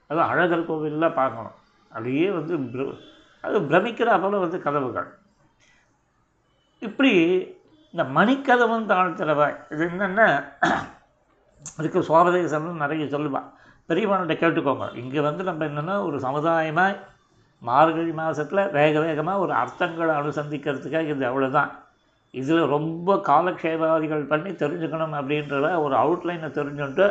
[0.08, 1.52] அதுவும் அழகர் கோவிலெலாம் பார்க்கணும்.
[1.88, 2.58] அப்படியே வந்து
[3.42, 5.08] அது பிரமிக்கிற போல வந்து கதவுகள்.
[6.80, 7.16] இப்படி
[7.94, 10.28] இந்த மணிக்கதவும் தாழ்த்திறவாய் இது என்னென்னா
[11.78, 13.50] அதுக்கு சுவாபதேசம்னு நிறைய சொல்லுவாள்
[13.90, 14.86] பெரியவன்கிட்ட கேட்டுக்கோங்க.
[15.02, 17.00] இங்கே வந்து நம்ம என்னென்னா ஒரு சமுதாயமாக
[17.62, 21.72] மார்கழி மாதத்தில் வேக வேகமாக ஒரு அர்த்தங்களை அனுசந்திக்கிறதுக்காக இது அவ்வளோதான்
[22.34, 27.06] இதில் ரொம்ப காலக்ஷேபாதிகள் பண்ணி தெரிஞ்சுக்கணும் அப்படின்றத ஒரு அவுட்லைனை தெரிஞ்சுட்டு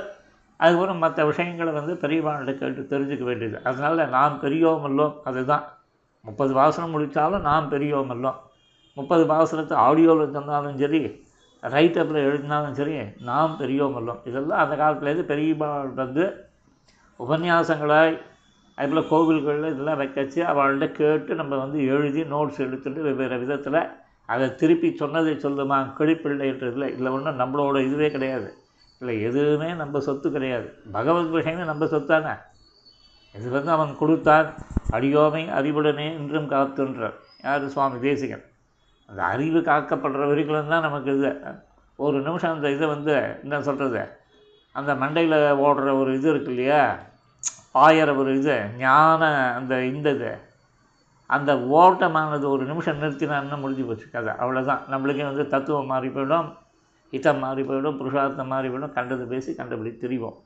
[0.61, 3.59] அதுக்கப்புறம் மற்ற விஷயங்களை வந்து பெரியவான்கிட்ட கேட்டு தெரிஞ்சுக்க வேண்டியது.
[3.69, 5.67] அதனால் நாம் பெரியோமல்லோம் அதுதான்.
[6.25, 8.41] முப்பது வாசனம் முடித்தாலும் நாம் பெரியோமல்லோம்
[8.95, 11.27] முப்பது பாசனத்தை ஆடியோவில் சொன்னாலும் சரி
[11.63, 16.45] ரைட்டப்பில் எழுதினாலும் சரி நாம் பெரியோமல்லோம் இதெல்லாம் அந்த காலத்துலேருந்து பெரியவாள் வந்து
[17.19, 18.21] உபன்யாசங்களாய்
[18.75, 23.91] அதுபோல் கோவில்களில் இதெல்லாம் வைக்கச்சு அவள்கிட்ட கேட்டு நம்ம வந்து எழுதி நோட்ஸ் எடுத்துட்டு வெவ்வேறு விதத்தில்
[24.27, 27.13] அதை திருப்பி சொன்னதை சொல்லுமா கிழிப்பிள்ளைன்றதில் இல்லை.
[27.13, 28.55] ஒன்றும் நம்மளோட இதுவே கிடையாது.
[29.01, 30.73] இல்லை எதுவுமே நம்ம சொத்து கிடையாது.
[30.93, 32.39] பகவத் விஷயமே நம்ம சொத்தானே.
[33.35, 34.55] இது வந்து அவன் கொடுத்தான்.
[34.93, 37.15] அடியோமை அறிவுடனே இன்றும் காத்துன்றார்.
[37.45, 37.69] யார்?
[37.69, 38.43] சுவாமி தேசிகன்.
[39.11, 41.31] அந்த அறிவு காக்கப்படுற வரைக்கும் தான் நமக்கு இது.
[41.99, 44.03] ஒரு நிமிஷம் அந்த இதை வந்து என்ன சொல்கிறது
[44.75, 46.83] அந்த மண்டையில் ஓடுற ஒரு இது இருக்கு இல்லையா?
[47.75, 49.23] பாயிற ஒரு இது ஞான
[49.59, 50.31] அந்த இந்த இது.
[51.27, 54.33] அந்த ஓட்டமானது ஒரு நிமிஷம் நிறுத்தினான்னு முடிஞ்சு போச்சு கதை.
[54.39, 56.49] அவ்வளோதான் நம்மளுக்கே வந்து தத்துவம் மாறி போயிடும்
[57.13, 60.39] ஹிதம் மாறி போயிடும் புருஷார்த்தம் மாறி போயிடும் கண்டது பேசி கண்டபடி தெரிவோம்.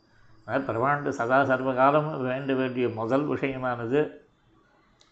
[0.46, 4.00] அதாவது பிரமாண்டு சதா சர்வகாலமும் வேண்ட வேண்டிய முதல் விஷயமானது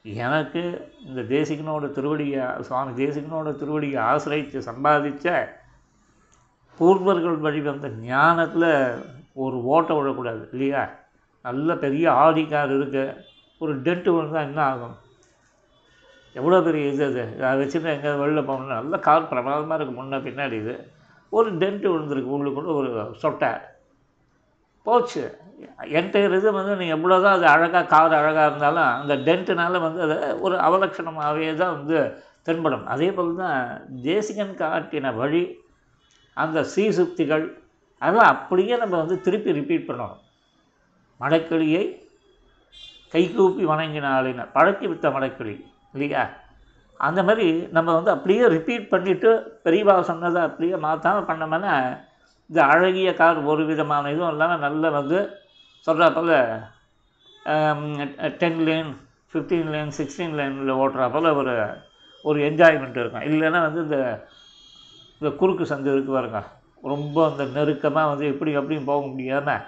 [0.05, 0.63] எனக்கு
[1.07, 5.27] இந்த தேசிகனோட திருவடியை சுவாமி தேசிகனோட திருவடியை ஆசிரியத்து சம்பாதிச்ச
[6.79, 8.71] பூர்வர்கள் வழி வந்த ஞானத்தில்
[9.33, 10.83] ஒரு ஓட்டை விடக்கூடாது இல்லையா?
[11.43, 13.05] நல்ல பெரிய ஆடிக்கார் இருக்கு
[13.59, 14.97] ஒரு டென்ட்டு விழுந்தால் என்ன ஆகும்?
[16.33, 17.47] எவ்வளோ பெரிய இது அது?
[17.47, 20.75] அதை வச்சுட்டு எங்கே வெளில போகணும்னா நல்ல கார் பிரமாதமாக இருக்குது முன்ன பின்னாடி இது.
[21.31, 23.53] ஒரு டென்ட்டு விழுந்திருக்கு உள்ளுக்குள்ளே ஒரு சொட்டை.
[24.87, 25.23] போச்சு.
[25.99, 30.17] என்டையர் இது வந்து நீங்கள் எவ்வளோ தான் அது அழகாக கார் அழகாக இருந்தாலும் அந்த டென்ட்டுனால வந்து அது
[30.45, 31.99] ஒரு அவலட்சணமாகவே தான் வந்து
[32.47, 32.87] தென்படும்.
[32.93, 33.59] அதே போல் தான்
[34.09, 35.45] தேசிகன் காட்டின வழி
[36.37, 37.45] அந்த சீசுக்திகள்
[38.03, 40.21] அதெல்லாம் அப்படியே நம்ம வந்து திருப்பி ரிப்பீட் பண்ணணும்.
[41.21, 41.83] மடக்கிளியை
[43.13, 45.55] கைகூப்பி வணங்கினாலின பழக்கி வித்த மடக்கிளி
[45.95, 46.23] இல்லையா?
[47.07, 49.31] அந்த மாதிரி நம்ம வந்து அப்படியே ரிப்பீட் பண்ணிவிட்டு
[49.67, 51.75] பெரியவா சொன்னதை அப்படியே மாற்றாமல் பண்ணோம்னா
[52.53, 55.19] இந்த அழகிய கார் ஒரு விதமான இதுவும் இல்லாமல் நல்ல வந்து
[55.87, 56.33] சொல்கிறா போல்
[58.41, 58.91] ten lane
[59.31, 61.55] fifteen lane sixteen லேனில் ஓட்டுறா போல் ஒரு
[62.25, 63.25] ஒரு என்ஜாய்மெண்ட் இருக்கும்.
[63.29, 63.99] இல்லைன்னா வந்து இந்த
[65.19, 66.41] இந்த குறுக்கு சந்து இருக்கு பாருங்க.
[66.93, 69.65] ரொம்ப அந்த நெருக்கமாக வந்து எப்படி அப்படியும் போக முடியாமல்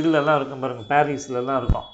[0.00, 0.84] இதுலலாம் இருக்கும் பாருங்க.
[0.92, 1.88] பாரிஸ்லலாம் இருக்கும்.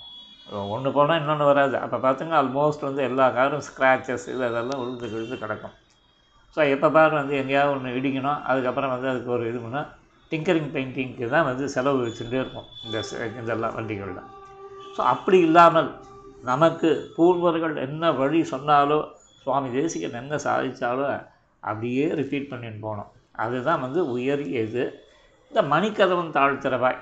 [0.74, 1.76] ஒன்று போனால் இன்னொன்று வராது.
[1.84, 5.76] அப்போ பார்த்துங்க ஆல்மோஸ்ட் வந்து எல்லா காரும் ஸ்க்ராச்சஸ் இது அதெல்லாம் விழுந்து விழுந்து கிடக்கும்.
[6.54, 9.88] ஸோ எப்போ பாரு வந்து எங்கேயாவது ஒன்று இடிக்கணும் அதுக்கப்புறம் வந்து அதுக்கு ஒரு இது பண்ணால்
[10.32, 12.98] டிங்கரிங் பெயிண்டிங்க்கு தான் வந்து செலவு வச்சுட்டே இருக்கும் இந்த
[13.42, 14.22] இதெல்லாம் வண்டிகளில்.
[14.96, 15.88] ஸோ அப்படி இல்லாமல்
[16.50, 18.98] நமக்கு பூர்வர்கள் என்ன வழி சொன்னாலோ
[19.42, 21.06] சுவாமி தேசிகன் என்ன சாதித்தாலோ
[21.62, 23.10] அப்படியே ரிப்பீட் பண்ணிட்டு போகணும்
[23.44, 24.84] அதுதான் வந்து உயரிய இது.
[25.50, 27.00] இந்த மணிக்கதவன் தாழ்த்திறவாய்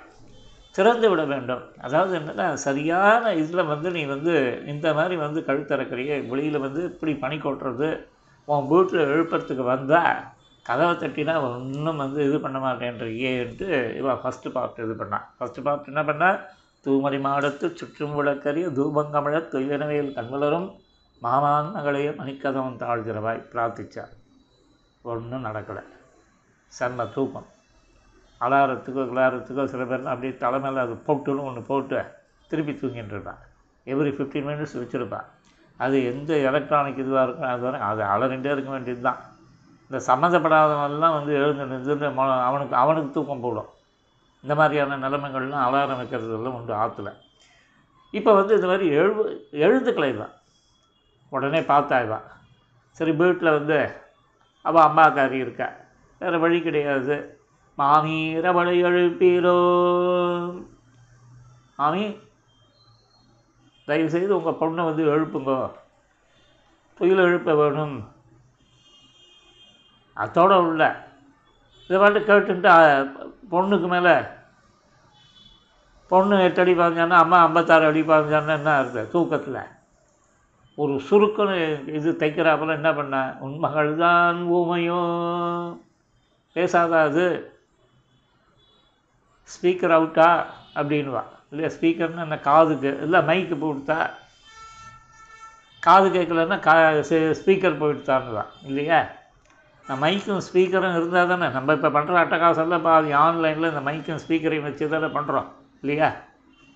[0.77, 1.63] திறந்து விட வேண்டும்.
[1.87, 4.35] அதாவது என்னன்னா சரியான இதில் வந்து நீ வந்து
[4.73, 7.89] இந்த மாதிரி வந்து கழுத்திறக்கிறிய வெளியில் வந்து இப்படி பனி கொட்டுறது
[8.53, 10.21] உன் வீட்டில் விழுப்புரத்துக்கு வந்தால்
[10.67, 16.03] கதவை தட்டினா ஒன்றும் வந்து இது பண்ண மாட்டேன்றியேன்ட்டு இவன் ஃபஸ்ட்டு பார்ட் இது பண்ணான் ஃபஸ்ட்டு பார்ட் என்ன
[16.11, 16.39] பண்ணால்
[16.87, 20.69] தூமரி மாடத்து சுற்றும் விளக்கரிய தூபங்கமழ தொய்வினவையில் கண்வளரும்
[21.23, 24.13] மாமான் மகளைய மணிக்கதவன் தாழ்கிறவாய் பிரார்த்திச்சார்
[25.13, 25.83] ஒன்றும் நடக்கலை.
[26.73, 27.49] செம்ம தூக்கம்.
[28.41, 31.99] அலாரத்துக்கோ கிளாரத்துக்கோ சில பேர் அப்படியே தலைமையில் அது போட்டுன்னு ஒன்று போட்டு
[32.51, 33.41] திருப்பி தூங்கிட்டு இருப்பான்.
[33.87, 35.29] எவ்ரி ஃபிஃப்டீன் மினிட்ஸ் வச்சுருப்பான்.
[35.85, 39.21] அது எந்த எலக்ட்ரானிக் இதுவாக இருக்கும் அது வரை அது அலறிண்டே இருக்க வேண்டியது தான்
[39.91, 42.09] இந்த சம்மந்தப்படாதவன்லாம் வந்து எழுந்து நின்று
[42.49, 43.71] அவனுக்கு அவனுக்கு தூக்கம் போடும்.
[44.45, 47.11] இந்த மாதிரியான நிலைமைகள்லாம் அலாரம் வைக்கிறதுலாம் உண்டு ஆற்றுல
[48.19, 49.25] இப்போ வந்து இந்த மாதிரி எழு
[49.65, 50.35] எழுத்துக்களை தான்
[51.33, 52.21] உடனே பார்த்தாய்வா
[52.99, 53.77] சரி வீட்டில் வந்து
[54.69, 55.69] அவள் அம்மாக்காரி இருக்கா.
[56.21, 57.17] வேறு வழி கிடையாது.
[57.79, 59.59] மாமீரவளை எழுப்பீரோ?
[61.79, 62.03] மாமி
[63.91, 65.71] தயவுசெய்து உங்கள் பொண்ணை வந்து எழுப்புங்க.
[66.99, 67.97] துயில் எழுப்ப வேணும்.
[70.17, 71.09] அதோட உள்ள.
[71.85, 72.73] இதை வந்து கேட்டுன்ட்டு
[73.51, 74.17] பொண்ணுக்கு மேலே.
[76.09, 79.61] பொண்ணு எட்டு அடி பாஞ்சான்னா அம்மா ஐம்பத்தாறு அடி பாஞ்சான்னா என்ன இருக்குது தூக்கத்தில்.
[80.75, 81.55] ஒரு சுருக்கம்
[81.87, 83.37] இது தைக்கிறாப்புல என்ன பண்ண?
[83.41, 85.01] உன் மகள் தான் ஊமையோ.
[86.55, 87.27] பேசாதா அது.
[89.53, 90.47] ஸ்பீக்கர் அவுட்டா.
[90.81, 93.99] அப்படின்வா இல்லையா ஸ்பீக்கர்னு என்ன காதுக்கு இல்லை மைக்கு போட்டுத்தா.
[95.83, 96.75] காது கேட்கலன்னா கா
[97.41, 98.99] ஸ்பீக்கர் போயிட்டுத்தான்னுவா இல்லையா?
[99.85, 101.47] இந்த மைக்கும் ஸ்பீக்கரும் இருந்தால் தானே.
[101.55, 105.49] நம்ம இப்போ பண்ணுற அட்டகாசெல்லாம் பாதி ஆன்லைனில் இந்த மைக்கும் ஸ்பீக்கரையும் வச்சு தானே பண்ணுறோம்
[105.83, 106.09] இல்லையா?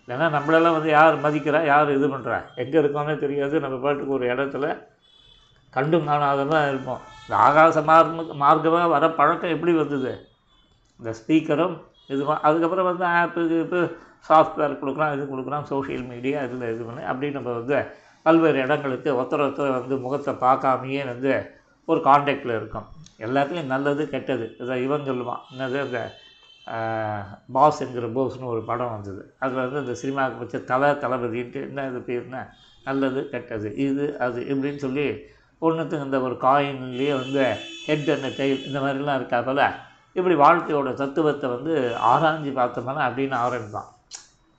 [0.03, 3.55] இல்லைன்னா நம்மளெல்லாம் வந்து யார் மதிக்கிறா யார் இது பண்ணுறா எங்கே இருக்கோன்னே தெரியாது.
[3.65, 4.67] நம்ம பாட்டுக்கு ஒரு இடத்துல
[5.77, 7.01] கண்டும் காணாதமாக இருப்போம்.
[7.25, 10.13] இந்த ஆகாச மார்க்க மார்க்கமாக வர பழக்கம் எப்படி வந்தது?
[11.01, 11.77] இந்த ஸ்பீக்கரும்
[12.11, 13.81] இது அதுக்கப்புறம் வந்து ஆப்பு இப்போ
[14.29, 17.79] சாஃப்ட்வேர் கொடுக்குறான் இது கொடுக்குறான் சோஷியல் மீடியா இதில் இது பண்ணி அப்படி நம்ம வந்து
[18.27, 21.33] பல்வேறு இடங்களுக்கு ஒருத்தர் ஒருத்தர் வந்து முகத்தை பார்க்காமையே வந்து
[21.89, 22.87] ஒரு காண்டாக்டில் இருக்கும்.
[23.25, 24.47] எல்லாத்துலேயும் நல்லது கெட்டது.
[24.63, 25.43] இதை இவன் சொல்லுவான்.
[25.53, 25.99] என்னது அந்த
[27.57, 29.23] பாஸ் என்கிற போஸ்னு ஒரு படம் வந்தது.
[29.43, 32.41] அதில் வந்து அந்த சினிமாவுக்கு வச்ச தலை தளபதின்ட்டு என்ன இது பேர்னா
[32.87, 35.07] நல்லது கெட்டது இது அது இப்படின்னு சொல்லி
[35.63, 37.45] ஒன்றுத்துக்கு இந்த ஒரு காயின்லேயே வந்து
[37.89, 39.65] ஹெட் அண்ட் டைல் இந்த மாதிரிலாம் இருக்கா போல்
[40.19, 41.75] இப்படி வாழ்க்கையோட தத்துவத்தை வந்து
[42.13, 43.89] ஆராய்ஞ்சு பார்த்தோம்னா அப்படின்னு ஆரம்பிப்பான்.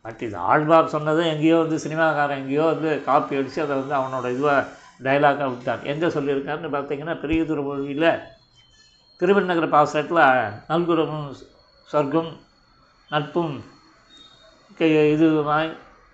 [0.05, 4.65] பட் இது ஆழ்வார் சொன்னதை எங்கேயோ வந்து சினிமாக்காரன் எங்கேயோ வந்து காப்பி அடித்து அதை வந்து அவனோட இதுவாக
[5.05, 5.85] டைலாக்காக விட்டான்.
[5.91, 8.09] எங்கே சொல்லியிருக்காருன்னு பார்த்தீங்கன்னா பெரிய மொழியில்
[9.21, 10.21] திருவண்ணகர பாசத்தில்
[10.71, 11.29] நல்குரமும்
[11.89, 12.31] சொர்க்கம்
[13.11, 13.55] நட்பும்
[14.77, 15.71] கை இதுவாய்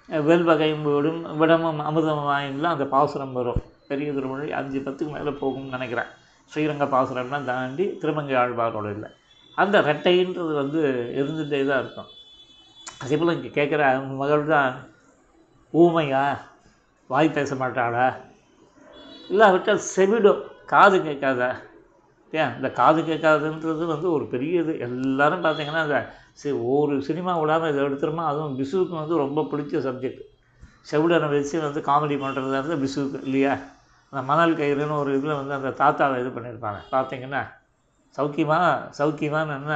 [0.10, 3.62] வெல்வகையும் விடும் விடமும் அமுதமாயின்லாம் அந்த பாசுரம் வரும்.
[3.90, 6.10] பெரிய திருமொழி அஞ்சு பத்துக்கு மேலே போகும்னு நினைக்கிறேன்.
[6.52, 9.10] ஸ்ரீரங்க பாசுரம்லாம் தாண்டி திருமங்கை ஆழ்வாரோட இல்லை.
[9.62, 10.82] அந்த ரெட்டைன்றது வந்து
[11.20, 12.10] இருந்துகிட்டே தான் இருக்கும்.
[13.04, 13.84] அதே போல் இங்கே கேட்குற
[14.22, 14.72] மகள் தான்
[15.82, 16.24] ஊமையா?
[17.12, 18.08] வாய் பேச மாட்டாளா?
[19.34, 21.42] இல்லாவிட்டால் செவிடும் காது கேட்காத?
[22.34, 22.52] ஏன்?
[22.58, 26.00] இந்த காது கேட்காதுன்றது வந்து ஒரு பெரிய இது எல்லோரும் பார்த்தீங்கன்னா அந்த
[26.42, 28.26] சி ஒரு சினிமா விடாமல் இதை எடுத்துருமா?
[28.32, 30.22] அதுவும் பிசுவுக்கு வந்து ரொம்ப பிடிச்ச சப்ஜெக்ட்
[30.92, 33.54] செவிடனை வச்சு வந்து காமெடி பண்ணுறதா இருந்தால் பிசுவுக்கு இல்லையா?
[34.14, 36.80] அந்த மணல் கயிறுன்னு ஒரு இதில் வந்து அந்த தாத்தாவை இது பண்ணியிருப்பாங்க.
[36.96, 37.42] பார்த்தீங்கன்னா
[38.18, 38.60] சௌக்கியமா?
[39.00, 39.76] சௌக்கியமான்னு என்ன?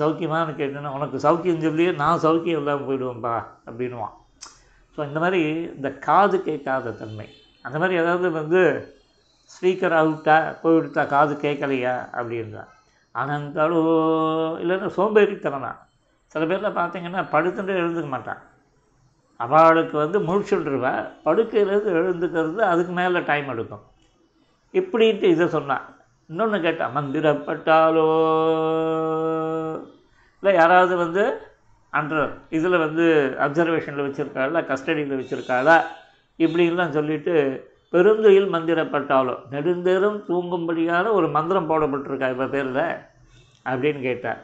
[0.00, 3.36] சௌக்கியமான்னு கேட்டேன்னா உனக்கு சௌக்கியம் சொல்லியே நான் சௌக்கியம் இல்லாமல் போயிடுவேன்ப்பா
[3.68, 4.14] அப்படின்வான்
[4.96, 5.40] ஸோ இந்த மாதிரி
[5.76, 7.28] இந்த காது கேட்காத தன்மை.
[7.64, 8.60] அந்த மாதிரி ஏதாவது வந்து
[9.54, 11.94] ஸ்பீக்கர் அவுட்டா போயிடுத்தா காது கேட்கலையா?
[12.18, 12.70] அப்படின்றான்
[13.14, 13.80] அனந்தாலோ
[14.62, 15.72] இல்லைன்னா சோம்பேறித்தனம்னா
[16.32, 18.40] சில பேரில் பார்த்தீங்கன்னா படுத்துட்டு எழுந்துக்க மாட்டான்.
[19.40, 20.94] அவளுக்கு வந்து முழிச்சுட்ருவா.
[21.26, 23.84] படுக்கையிலேருந்து எழுந்துக்கிறது அதுக்கு மேலே டைம் எடுக்கும்.
[24.74, 25.84] இப்படின்ட்டு இதை சொன்னான்.
[26.30, 28.06] இன்னொன்று கேட்டால் மந்திரப்பட்டாலோ?
[30.42, 31.24] இல்லை யாராவது வந்து
[31.92, 33.04] அண்டர் இதில் வந்து
[33.40, 35.76] அப்சர்வேஷனில் வச்சுருக்காளா கஸ்டடியில் வச்சுருக்காளா
[36.38, 37.34] இப்படின்லாம் சொல்லிட்டு
[37.92, 39.34] பெருந்துயில் மந்திரப்பட்டாலோ?
[39.50, 42.82] நெடுந்தேரும் தூங்கும்படியான ஒரு மந்திரம் போடப்பட்டிருக்கா இப்போ பேரில்
[43.66, 44.40] அப்படின்னு கேட்டார்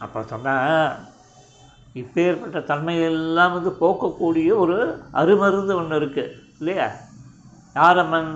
[0.00, 0.92] அப்போ சொன்னால்
[1.94, 4.76] இப்பேற்பட்ட தன்மையெல்லாம் வந்து போக்கக்கூடிய ஒரு
[5.12, 6.86] அருமருந்து ஒன்று இருக்குது இல்லையா?
[7.76, 8.30] யாரம்மன்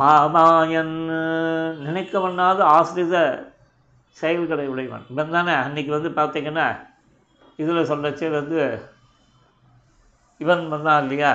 [0.00, 0.94] மாமாயன்
[1.86, 3.16] நினைக்கவண்ணாத ஆசிரித
[4.16, 5.04] செயல்களை உடையவன்.
[5.10, 6.66] இவன் தானே அன்றைக்கி வந்து பார்த்திங்கன்னா
[7.56, 8.58] இதில் சொல்லச்சே வந்து
[10.40, 11.32] இவன் வந்தான் இல்லையா?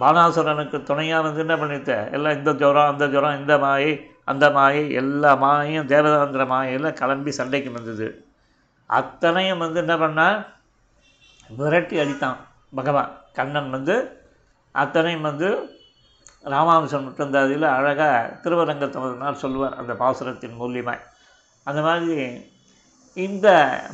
[0.00, 3.92] பாலாசுரனுக்கு துணையாக வந்து என்ன பண்ணித்த எல்லாம் இந்த ஜுரம் அந்த ஜுரம் இந்த மாயை
[4.24, 8.08] அந்த மாயை எல்லா மாயையும் தேவதாந்திர மாயெல்லாம் கிளம்பி சண்டைக்கு வந்தது.
[8.90, 10.38] அத்தனையும் வந்து என்ன பண்ணால்
[11.50, 12.38] விரட்டி அடித்தான்.
[12.74, 13.96] பகவான் கண்ணன் வந்து
[14.74, 15.48] அத்தனையும் வந்து
[16.48, 21.06] ராமானுஜன் முட்டந்தாதியில் அழகாக திருவரங்கத்தமதுனார் சொல்லுவார் அந்த பாசுரத்தின் மூலியமாக
[21.66, 22.16] அந்த மாதிரி
[23.16, 23.48] இந்த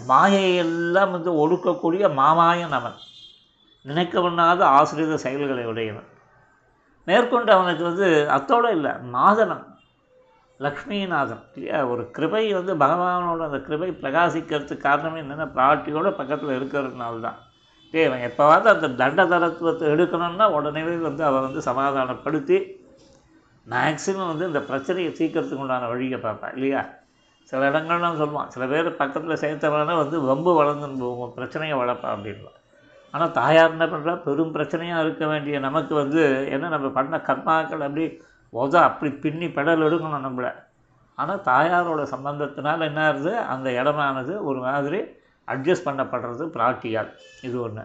[0.09, 2.99] மாயையெல்லாம் வந்து ஒடுக்கக்கூடிய மாமாயன் அவன்.
[3.85, 6.09] நினைக்க பண்ணாத ஆசிரியர் செயல்களை உடையவன்.
[7.05, 9.65] மேற்கொண்டு அவனுக்கு வந்து அத்தோடு இல்லை மாதனம்
[10.61, 11.79] லக்ஷ்மிநாதன் இல்லையா?
[11.87, 17.39] ஒரு கிருபை வந்து பகவானோட அந்த கிருபை பிரகாசிக்கிறதுக்கு காரணமே என்னென்னா பிராட்டியோட பக்கத்தில் இருக்கிறதுனால தான்
[17.95, 22.59] டே அவன் எப்போவாவது அந்த தண்ட தரத்துவத்தை எடுக்கணும்னா உடனே வந்து அவன் வந்து சமாதானப்படுத்தி
[23.67, 26.83] மேக்ஸிமம் வந்து இந்த பிரச்சனையை தீர்க்கறதுக்கு உண்டான வழியை பார்ப்பான் இல்லையா?
[27.45, 32.61] சில இடங்கள்லாம் சொல்லுவான் சில பேர் பக்கத்தில் சேர்த்தவனா வந்து வம்பு வளர்ந்துன்னு போகும் பிரச்சனையை வளர்ப்பான் அப்படின்வான்
[33.15, 38.05] ஆனால் தாயார் என்ன பண்ணுறா பெரும் பிரச்சனையாக இருக்க வேண்டிய நமக்கு வந்து என்ன நம்ம பண்ண கர்மாக்கள் அப்படி
[38.53, 40.53] உத அப்படி பின்னி பெடல் எடுக்கணும் நம்மளை.
[41.19, 43.39] ஆனால் தாயாரோட சம்பந்தத்தினால் என்ன ஆகுது?
[43.39, 45.01] அந்த இடமானது ஒரு மாதிரி
[45.47, 47.11] அட்ஜஸ்ட் பண்ணப்படுறது பிராட்டியால்.
[47.43, 47.83] இது ஒன்று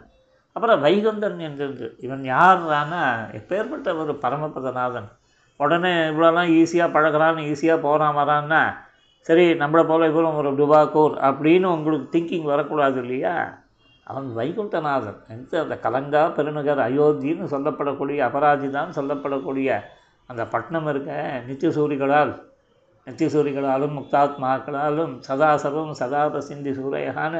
[0.54, 5.10] அப்புறம் வைகுந்தன் என்கிறது இவன் யார்னா எப்பேற்பட்ட ஒரு பரமபதநாதன்.
[5.58, 8.74] உடனே இவ்வளோலாம் ஈஸியாக பழகிறான்னு ஈஸியாக போகிறான் வரான்னா
[9.19, 13.58] சரி நம்மளை போல இவரும் ஒரு டுபாக்கூர் அப்படின்னு உங்களுக்கு திங்கிங் வரக்கூடாது இல்லையா?
[14.04, 19.80] அவன் வைகுண்டநாதன் எந்த அந்த கலங்கா பெருநகர் அயோத்தின்னு சொல்லப்படக்கூடிய அபராஜிதான் சொல்லப்படக்கூடிய
[20.28, 22.49] அந்த பட்டணம் இருக்க நித்தியசூரிகளால்
[23.10, 27.36] நித்தியசூரிகளாலும் முக்தாத்மாக்களாலும் சதாசவம் சதாப சிந்தி சூரையான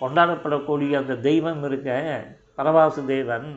[0.00, 1.90] கொண்டாடப்படக்கூடிய அந்த தெய்வம் இருக்க
[2.56, 3.48] பரவாசு தேவன்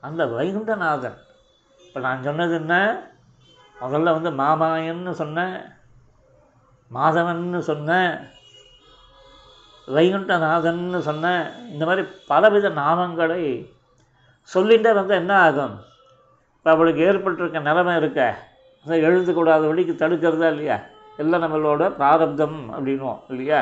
[0.00, 1.18] அந்த வைகுண்டநாதன்.
[1.86, 2.74] இப்போ நான் சொன்னது என்ன?
[3.82, 5.56] முதல்ல வந்து மாமாயன்னு சொன்னேன்
[6.90, 8.12] மாதவன்னு சொன்னேன்
[9.96, 13.42] வைகுண்டநாதன்னு சொன்னேன் இந்த மாதிரி பலவித நாமங்களை
[14.54, 15.74] சொல்லிகிட்டே வந்து என்ன ஆகும்?
[16.56, 18.20] இப்போ அவளுக்கு ஏற்பட்டிருக்க நிலைமை இருக்க.
[18.86, 20.76] அதை எழுதக்கூடாத வழிக்கு தடுக்கிறதா இல்லையா?
[21.16, 23.60] எல்லாம் நம்மளோட பிராரப்தம் அப்படின்வோம் இல்லையா?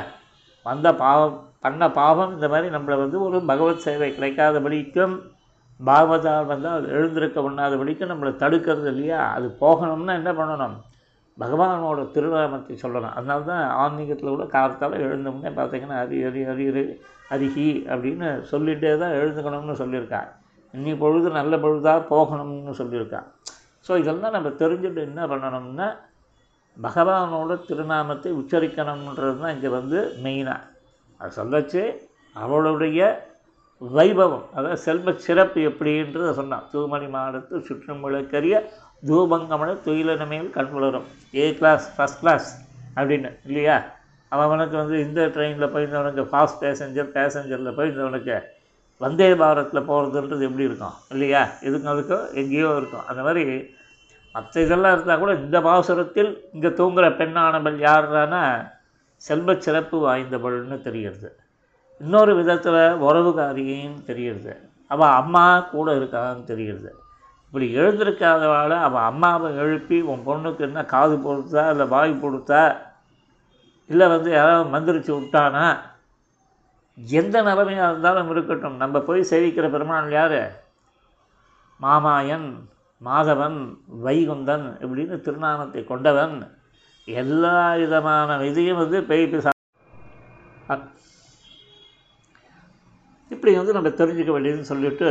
[0.66, 5.14] வந்த பாவம் பண்ண பாவம் இந்த மாதிரி நம்மளை வந்து ஒரு பகவத் சேவை கிடைக்காதபடிக்கும்
[5.80, 9.32] பாகவதால் வந்து அது எழுந்திருக்க பண்ணாதபடிக்கும் நம்மளை தடுக்கிறது இல்லையா?
[9.34, 10.76] அது போகணும்னா என்ன பண்ணணும்?
[11.38, 13.14] பகவானோட திருநாமத்தை சொல்லணும்.
[13.14, 16.82] அதனால தான் ஆன்மீகத்தில் கூட காலத்தால் எழுந்தோம்னே பார்த்தீங்கன்னா அரி அரி அரி
[17.30, 20.20] அரிஹி அப்படின்னு சொல்லிகிட்டே தான் எழுந்துக்கணும்னு சொல்லியிருக்கா.
[20.74, 23.20] இன்னி பொழுது நல்ல பொழுதாக போகணும்னு சொல்லியிருக்கா.
[23.90, 25.86] ஸோ இதெல்லாம் நம்ம தெரிஞ்சுட்டு என்ன பண்ணணும்னா
[26.76, 30.68] பகவானோட திருநாமத்தை உச்சரிக்கணுன்றது தான் இங்கே வந்து மெயினாக
[31.20, 31.82] அதை சொல்லச்சு
[32.36, 33.00] அவளுடைய
[33.82, 36.68] வைபவம் அதாவது செல்வ சிறப்பு எப்படின்றத சொன்னான்.
[36.72, 38.56] தூமணி மாடத்து சுற்றும் விளக்கரிய
[39.08, 41.08] தூபங்கமன துயிலன மேல் கண் வளரும்.
[41.40, 42.48] ஏ கிளாஸ் ஃபஸ்ட் கிளாஸ்
[42.98, 43.76] அப்படின்னு இல்லையா?
[44.32, 48.38] அவனுக்கு வந்து இந்த ட்ரெயினில் போயிருந்தவனுக்கு ஃபாஸ்ட் பேசஞ்சர் பேசஞ்சரில் போயிருந்தவனுக்கு
[49.00, 51.44] வந்தே பாரத்தில் போகிறதுன்றது எப்படி இருக்கும் இல்லையா?
[51.66, 53.06] இதுக்கும் அதுக்கும் எங்கேயோ இருக்கும்.
[53.10, 53.44] அந்த மாதிரி
[54.32, 58.70] மற்ற இதெல்லாம் இருந்தால் கூட இந்த பாசுரத்தில் இங்கே தூங்குகிற பெண்ணானவள் யாருன்னா
[59.16, 61.40] செல்வ சிறப்பு வாய்ந்தவள்னு தெரிகிறது.
[61.98, 64.70] இன்னொரு விதத்தில் உறவுகாரியும் தெரிகிறது.
[64.88, 66.96] அவள் அம்மா கூட இருக்கான்னு தெரிகிறது.
[67.46, 72.76] இப்படி எழுந்திருக்காதவாள் அவள் அம்மாவை எழுப்பி உன் பொண்ணுக்கு என்ன காது கொடுத்தா இல்லை வாய் கொடுத்தா
[73.88, 75.78] இல்லை வந்து யாராவது மந்திரிச்சு விட்டானா?
[76.96, 78.76] எந்த நிலைமையாக இருந்தாலும் இருக்கட்டும்.
[78.76, 80.40] நம்ம போய் சேவிக்கிற பெருமாள் யார்?
[81.76, 82.70] மாமாயன்.
[83.06, 83.58] மாதவன்
[84.06, 86.36] வைகுந்தன் இப்படின்னு திருநாமத்தை கொண்டவன்
[87.08, 89.52] எல்லா விதமான இதையும் வந்து பெய் பிசா
[93.34, 95.08] இப்படி வந்து நம்ம தெரிஞ்சுக்க வேண்டியதுன்னு சொல்லிட்டு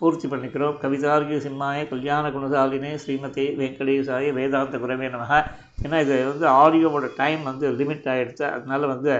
[0.00, 0.76] பூர்த்தி பண்ணிக்கிறோம்.
[0.82, 5.32] கவிதார்கி சிம்மாய கல்யாண குணசாலினே ஸ்ரீமதி வெங்கடேசாய வேதாந்த குரவே நமக.
[5.84, 9.12] ஏன்னா இது வந்து ஆடியோவோட டைம் வந்து லிமிட் ஆகிடுச்சு அதனால் வந்து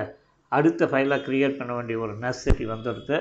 [0.59, 3.19] அடுத்த ஃபைலாக க்ரியேட் பண்ண வேண்டிய ஒரு நெசசிட்டி வந்துடுது.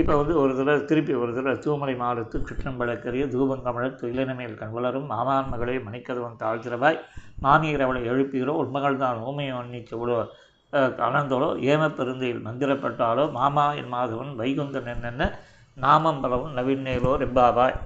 [0.00, 5.50] இப்போ வந்து ஒரு தடவை திருப்பி ஒரு தடவை தூமலை மாடத்து சுற்றம்பழக்கரிய தூபங்கமழ துயிலனமேல் கண் வளரும் மாமான்
[5.52, 6.98] மகளே மணிக்கதவன் தாழ்த்திரவாய்.
[7.44, 10.20] மாமியர் அவளை எழுப்புகிறோம் உண்மகள் தான் ஊமையை வன்னிச்சு விடுவ
[11.00, 15.28] கலந்தோளோ ஏமப்பெருந்தையில் மந்திரப்பட்டாலோ மாமா என் மாதவன் வைகுந்தன் என்னென்ன
[15.76, 17.76] நாமம் பலவும் நவீனேலோ ரெம்பாவாய்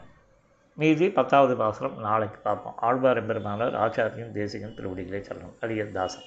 [0.79, 2.77] மீதி பத்தாவது பாசுரம் நாளைக்கு பார்ப்போம்.
[2.87, 6.27] ஆழ்வார் பெருமானார் ஆச்சாரியன் தேசிகன் திருவடிகளை சொல்லணும் அடியர் தாசன்.